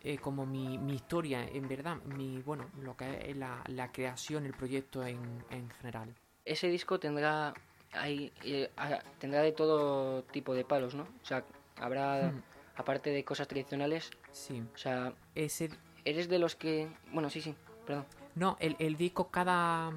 [0.00, 5.04] eh, como mi, historia, en verdad, mi, bueno, lo que es la, creación, el proyecto
[5.04, 6.14] en general
[6.46, 7.52] ese disco tendrá
[7.92, 8.70] hay, eh,
[9.18, 11.02] tendrá de todo tipo de palos, ¿no?
[11.02, 11.44] O sea,
[11.76, 12.42] habrá hmm.
[12.76, 14.10] aparte de cosas tradicionales.
[14.32, 14.62] Sí.
[14.74, 15.70] O sea, ese
[16.04, 17.54] eres de los que, bueno, sí, sí,
[17.84, 18.06] perdón.
[18.34, 19.92] No, el, el disco cada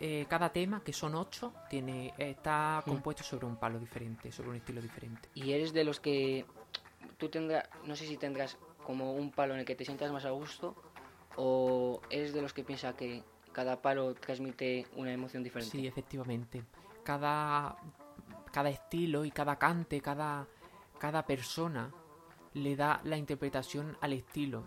[0.00, 4.56] eh, cada tema, que son ocho, tiene está compuesto sobre un palo diferente, sobre un
[4.56, 5.28] estilo diferente.
[5.34, 6.44] Y eres de los que
[7.16, 10.24] tú tendrás, no sé si tendrás como un palo en el que te sientas más
[10.26, 10.74] a gusto
[11.36, 13.22] o eres de los que piensa que
[13.56, 15.78] cada palo transmite una emoción diferente.
[15.78, 16.62] Sí, efectivamente.
[17.02, 17.74] Cada,
[18.52, 20.46] cada estilo y cada cante, cada,
[20.98, 21.90] cada persona
[22.52, 24.62] le da la interpretación al estilo.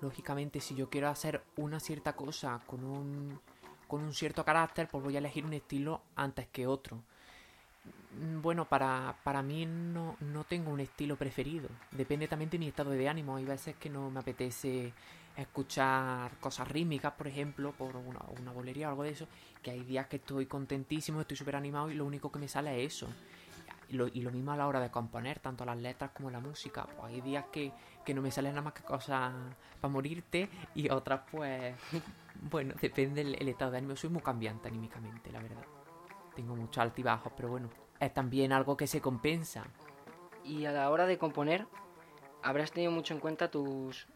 [0.00, 3.40] Lógicamente, si yo quiero hacer una cierta cosa con un,
[3.88, 7.02] con un cierto carácter, pues voy a elegir un estilo antes que otro.
[8.40, 11.68] Bueno, para, para mí no, no tengo un estilo preferido.
[11.90, 13.34] Depende también de mi estado de ánimo.
[13.34, 14.92] Hay veces que no me apetece
[15.36, 19.26] escuchar cosas rítmicas, por ejemplo, por una, bolería o algo de eso,
[19.62, 22.84] que hay días que estoy contentísimo, estoy súper animado y lo único que me sale
[22.84, 23.08] es eso.
[23.88, 26.40] Y lo, y lo, mismo a la hora de componer, tanto las letras como la
[26.40, 26.86] música.
[26.86, 27.72] Pues hay días que,
[28.04, 29.34] que no me salen nada más que cosas
[29.80, 31.74] para morirte y otras pues,
[32.50, 33.94] bueno, depende del estado de ánimo.
[33.96, 35.64] Soy muy cambiante anímicamente, la verdad.
[36.34, 37.68] Tengo muchos altibajos, pero bueno,
[38.00, 39.64] es también algo que se compensa.
[40.42, 41.66] Y a la hora de componer,
[42.42, 44.08] habrás tenido mucho en cuenta tus,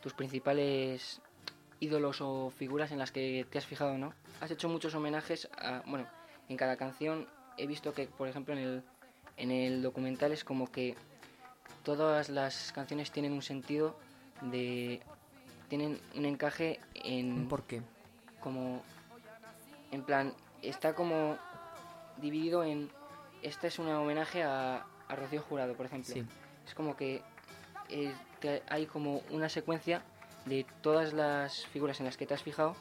[0.00, 1.20] tus principales
[1.80, 4.12] ídolos o figuras en las que te has fijado, ¿no?
[4.40, 6.06] Has hecho muchos homenajes a, bueno,
[6.48, 8.82] en cada canción he visto que, por ejemplo, en el,
[9.36, 10.96] en el documental es como que
[11.84, 13.96] todas las canciones tienen un sentido
[14.42, 15.00] de...
[15.68, 17.48] tienen un encaje en...
[17.48, 17.82] ¿Por qué?
[18.40, 18.82] Como...
[19.90, 21.38] En plan, está como
[22.18, 22.90] dividido en...
[23.42, 26.12] Esta es un homenaje a, a Rocío Jurado, por ejemplo.
[26.12, 26.24] Sí.
[26.66, 27.22] Es como que
[27.88, 28.12] eh,
[28.68, 30.04] hay como una secuencia
[30.46, 32.76] de todas las figuras en las que te has fijado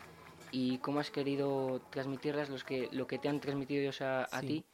[0.51, 4.65] y cómo has querido transmitirlas, los que, lo que te han transmitido ellos a, ti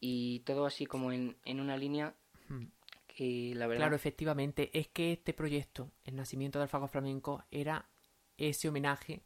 [0.00, 2.14] y todo así como en, en una línea
[2.48, 2.64] hmm.
[3.06, 3.82] que la verdad...
[3.82, 7.88] Claro, efectivamente, es que este proyecto, el nacimiento del Fago Flamenco, era
[8.36, 9.22] ese homenaje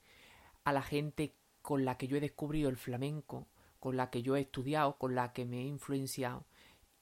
[0.64, 3.48] a la gente con la que yo he descubierto el flamenco,
[3.80, 6.46] con la que yo he estudiado, con la que me he influenciado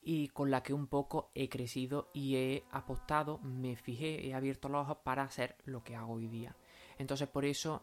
[0.03, 4.69] y con la que un poco he crecido y he apostado, me fijé, he abierto
[4.69, 6.57] los ojos para hacer lo que hago hoy día.
[6.99, 7.83] Entonces por eso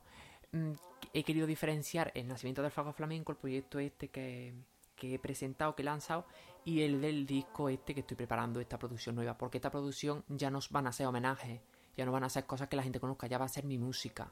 [0.51, 0.71] mm,
[1.13, 4.53] he querido diferenciar el nacimiento del Fago Flamenco, el proyecto este que,
[4.95, 6.25] que he presentado, que he lanzado,
[6.65, 10.51] y el del disco este que estoy preparando, esta producción nueva, porque esta producción ya
[10.51, 11.62] no van a ser homenajes,
[11.95, 13.77] ya no van a ser cosas que la gente conozca, ya va a ser mi
[13.77, 14.32] música.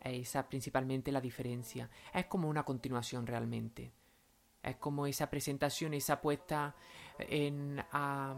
[0.00, 1.90] Esa es principalmente la diferencia.
[2.14, 3.92] Es como una continuación realmente.
[4.62, 6.74] Es como esa presentación, esa puesta
[7.18, 8.34] en, a,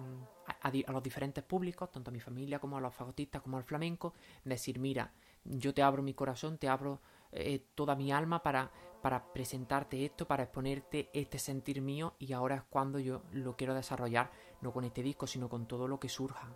[0.88, 4.78] los diferentes públicos, tanto a mi familia como a los fagotistas, como al flamenco, decir,
[4.78, 5.12] mira,
[5.44, 7.00] yo te abro mi corazón, te abro
[7.32, 8.70] eh, toda mi alma para,
[9.02, 13.74] para presentarte esto, para exponerte este sentir mío y ahora es cuando yo lo quiero
[13.74, 14.30] desarrollar,
[14.60, 16.48] no con este disco, sino con todo lo que surja.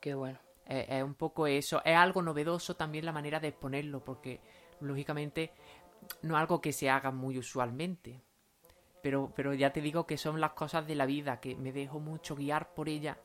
[0.00, 0.38] Qué bueno.
[0.64, 4.40] Es, un poco eso, es algo novedoso también la manera de exponerlo, porque
[4.80, 5.52] lógicamente
[6.22, 8.20] no es algo que se haga muy usualmente.
[9.02, 12.00] Pero, pero ya te digo que son las cosas de la vida, que me dejo
[12.00, 13.18] mucho guiar por ella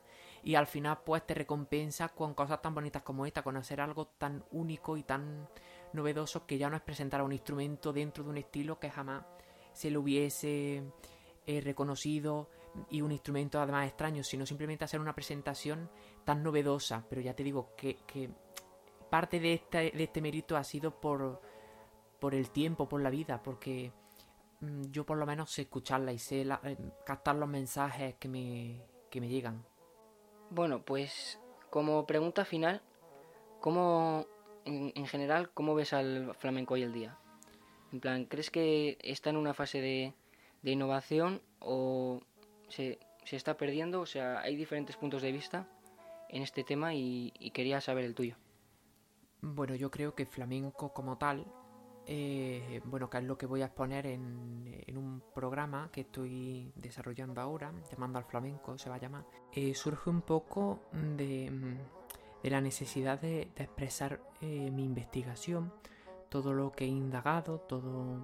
[0.44, 4.06] y al final pues te recompensa con cosas tan bonitas como esta, con hacer algo
[4.06, 5.48] tan único y tan
[5.94, 9.24] novedoso que ya no es presentar a un instrumento dentro de un estilo que jamás
[9.72, 10.82] se lo hubiese
[11.46, 12.50] eh, reconocido
[12.90, 15.90] y un instrumento además extraño, sino simplemente hacer una presentación
[16.24, 17.06] tan novedosa.
[17.08, 17.96] Pero ya te digo que,
[19.08, 21.40] parte de este, de este mérito ha sido por,
[22.18, 23.92] por el tiempo, por la vida, porque
[24.90, 29.20] yo por lo menos sé escucharla y sé eh, captar los mensajes que me, que
[29.20, 29.64] me llegan.
[30.50, 32.82] Bueno, pues como pregunta final,
[33.60, 34.26] ¿cómo
[34.64, 37.18] en, general, ¿cómo ves al flamenco hoy el día?
[37.92, 40.14] En plan, ¿crees que está en una fase de,
[40.62, 42.20] de innovación o
[42.68, 44.00] se, se, está perdiendo?
[44.00, 45.68] O sea, hay diferentes puntos de vista
[46.28, 48.36] en este tema y, quería saber el tuyo.
[49.40, 51.46] Bueno, yo creo que flamenco como tal,
[52.06, 57.40] eh, bueno, que es lo que voy a exponer en, un programa que estoy desarrollando
[57.40, 61.50] ahora, llamando al flamenco, se va a llamar, eh, surge un poco de
[62.44, 65.72] de la necesidad de, expresar eh, mi investigación,
[66.28, 68.18] todo lo que he indagado, todo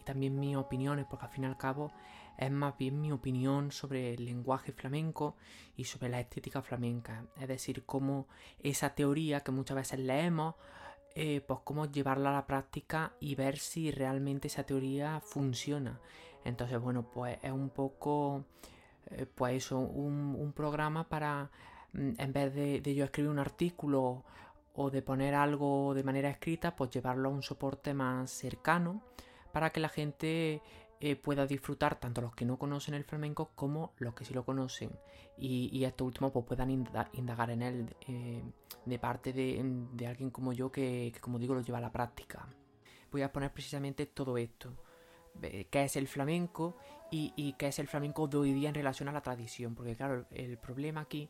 [0.00, 1.90] y también mis opiniones, porque al fin y al cabo
[2.38, 5.34] es más bien mi opinión sobre el lenguaje flamenco
[5.76, 8.28] y sobre la estética flamenca, es decir, cómo
[8.60, 10.54] esa teoría que muchas veces leemos,
[11.14, 16.00] eh, pues cómo llevarla a la práctica y ver si realmente esa teoría funciona.
[16.44, 18.44] Entonces, bueno, pues es un poco,
[19.10, 21.50] eh, pues eso, un programa para
[21.94, 24.24] Mm, en vez de, yo escribir un artículo
[24.74, 29.02] o de poner algo de manera escrita, pues llevarlo a un soporte más cercano
[29.52, 30.60] para que la gente
[31.06, 34.42] eh, pueda disfrutar, tanto los que no conocen el flamenco como los que sí lo
[34.46, 34.90] conocen.
[35.36, 38.42] Y, y estos últimos pues, puedan indagar en él eh,
[38.86, 42.48] de parte de, alguien como yo que, como digo, lo lleva a la práctica.
[43.12, 44.72] Voy a poner precisamente todo esto.
[45.42, 46.78] ¿Qué es el flamenco?
[47.10, 49.74] Y, y qué es el flamenco de hoy día en relación a la tradición.
[49.74, 51.28] Porque claro, el problema aquí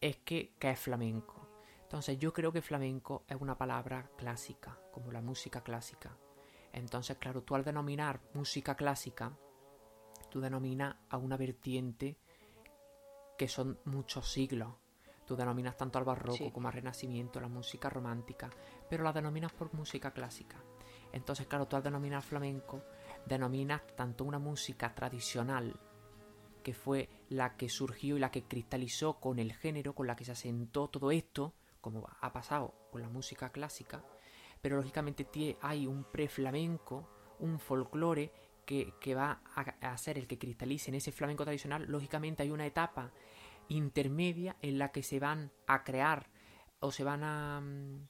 [0.00, 1.48] es que, es flamenco.
[1.82, 6.16] Entonces yo creo que flamenco es una palabra clásica, como la música clásica.
[6.72, 9.32] Entonces, claro, tú al denominar música clásica,
[10.30, 12.16] tú denominas a una vertiente
[13.36, 14.74] que son muchos siglos.
[15.26, 18.50] Tú denominas tanto al barroco como al renacimiento, la música romántica,
[18.88, 20.56] pero la denominas por música clásica.
[21.12, 22.82] Entonces, claro, tú al denominar flamenco,
[23.26, 25.78] denominas tanto una música tradicional
[26.62, 30.24] que fue la que surgió y la que cristalizó con el género, con la que
[30.24, 34.04] se asentó todo esto, como ha pasado con la música clásica,
[34.60, 35.26] pero lógicamente
[35.60, 38.32] hay un preflamenco, un folclore
[38.66, 43.10] que, va a, ser el que cristalice en ese flamenco tradicional, lógicamente hay una etapa
[43.68, 46.28] intermedia en la que se van a crear
[46.78, 48.08] o se van a, mm,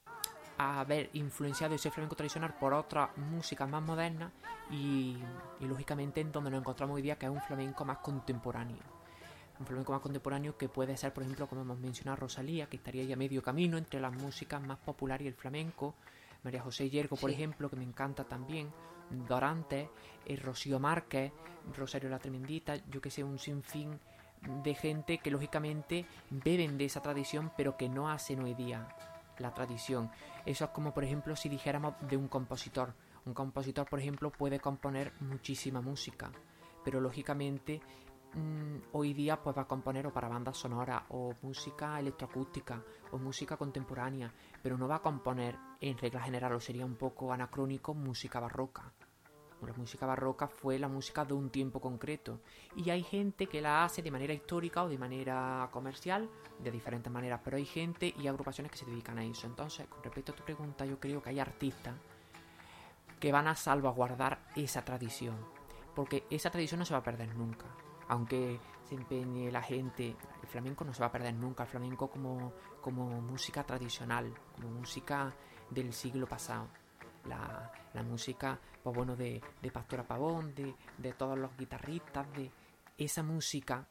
[0.59, 4.31] haber influenciado ese flamenco tradicional por otra música más moderna
[4.71, 5.17] y,
[5.61, 8.83] lógicamente en donde nos encontramos hoy día que es un flamenco más contemporáneo.
[9.59, 13.05] Un flamenco más contemporáneo que puede ser, por ejemplo, como hemos mencionado, Rosalía, que estaría
[13.05, 15.95] ya medio camino entre las músicas más populares y el flamenco.
[16.42, 18.72] María José Yergo, por ejemplo, que me encanta también.
[19.11, 19.90] Dorante,
[20.24, 21.33] eh, Rocío Márquez,
[21.76, 23.98] Rosario la Tremendita, yo que sé, un sinfín
[24.62, 28.88] de gente que lógicamente beben de esa tradición pero que no hacen hoy día
[29.38, 30.11] la tradición.
[30.46, 32.94] Eso es como por ejemplo si dijéramos de un compositor.
[33.27, 36.31] Un compositor por ejemplo puede componer muchísima música,
[36.85, 37.81] pero lógicamente
[38.35, 43.19] mm, hoy día pues va a componer o para bandas sonoras o música electroacústica o
[43.19, 44.33] música contemporánea,
[44.63, 48.92] pero no va a componer en regla general o sería un poco anacrónico música barroca.
[49.67, 52.40] La música barroca fue la música de un tiempo concreto
[52.77, 57.13] y hay gente que la hace de manera histórica o de manera comercial, de diferentes
[57.13, 59.46] maneras, pero hay gente y agrupaciones que se dedican a eso.
[59.46, 61.94] Entonces, con respecto a tu pregunta, yo creo que hay artistas
[63.21, 65.37] que van a salvaguardar esa tradición,
[65.94, 67.67] porque esa tradición no se va a perder nunca.
[68.08, 70.17] Aunque se empeñe la gente.
[70.51, 75.35] Flamenco no se va a perder nunca, el flamenco como, como música tradicional, como música
[75.71, 76.69] del siglo pasado.
[77.27, 82.51] La, la música, pues bueno, de, de Pastora Pavón, de, de todos los guitarristas, de
[82.98, 83.87] esa música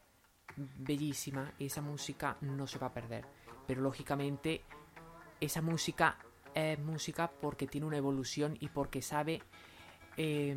[0.56, 3.26] bellísima, esa música no se va a perder.
[3.66, 4.64] Pero lógicamente
[5.40, 6.18] esa música
[6.54, 9.42] es música porque tiene una evolución y porque sabe
[10.16, 10.56] eh,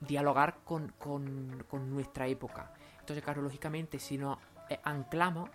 [0.00, 2.72] dialogar con, con, con, nuestra época.
[3.00, 4.38] Entonces, claro, lógicamente, si nos
[4.82, 5.50] anclamos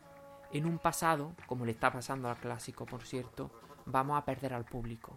[0.51, 3.49] en un pasado, como le está pasando al clásico, por cierto,
[3.86, 5.16] vamos a perder al público.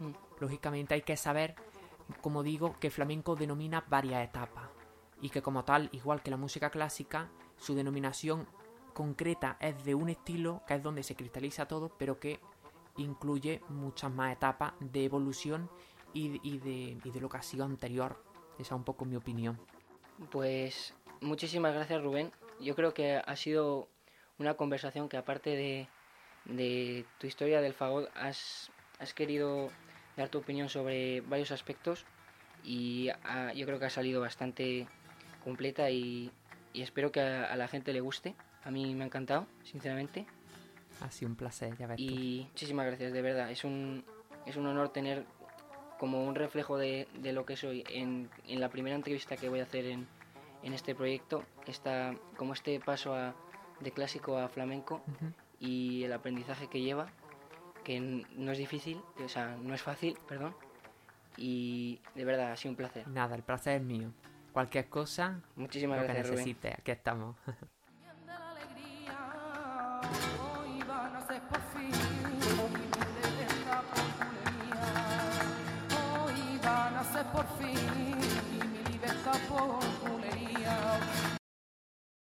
[0.00, 0.12] Mm.
[0.40, 1.54] Lógicamente hay que saber,
[2.20, 4.68] como digo, que flamenco denomina varias etapas
[5.20, 8.46] y que como tal, igual que la música clásica, su denominación
[8.92, 12.40] concreta es de un estilo que es donde se cristaliza todo, pero que
[12.96, 15.70] incluye muchas más etapas de evolución
[16.12, 18.22] y, y, de, y de lo que ha sido anterior.
[18.58, 19.58] Esa es un poco mi opinión.
[20.30, 22.32] Pues muchísimas gracias Rubén.
[22.60, 23.88] Yo creo que ha sido
[24.38, 25.88] una conversación que aparte de,
[26.44, 29.70] de tu historia del fagot has, has, querido
[30.16, 32.04] dar tu opinión sobre varios aspectos
[32.64, 34.86] y ha, yo creo que ha salido bastante
[35.44, 36.30] completa y,
[36.72, 38.34] y espero que a, a, la gente le guste.
[38.64, 40.26] A mí me ha encantado, sinceramente.
[41.00, 42.00] Ha sido un placer, ya ves.
[42.00, 42.48] Y tú.
[42.48, 43.50] muchísimas gracias, de verdad.
[43.50, 44.04] Es un,
[44.46, 45.24] es un honor tener
[45.98, 49.60] como un reflejo de, de lo que soy en, en, la primera entrevista que voy
[49.60, 50.06] a hacer en,
[50.62, 51.44] en este proyecto.
[51.66, 53.34] Está como este paso a,
[53.80, 55.32] de clásico a flamenco uh -huh.
[55.60, 57.06] y el aprendizaje que lleva,
[57.84, 60.54] que no es difícil, o sea, no es fácil, perdón.
[61.36, 63.06] Y de verdad, ha sido un placer.
[63.08, 64.12] Nada, el placer es mío.
[64.52, 66.80] Cualquier cosa, muchísimas lo gracias, que necesite, Rubén.
[66.80, 67.36] aquí estamos.